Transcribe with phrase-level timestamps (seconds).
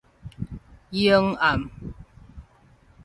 [0.89, 1.69] 下昏暗